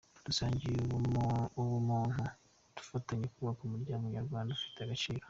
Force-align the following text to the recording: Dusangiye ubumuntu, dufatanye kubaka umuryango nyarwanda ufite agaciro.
Dusangiye 0.25 0.77
ubumuntu, 1.61 2.23
dufatanye 2.77 3.25
kubaka 3.35 3.59
umuryango 3.63 4.03
nyarwanda 4.15 4.51
ufite 4.57 4.79
agaciro. 4.81 5.19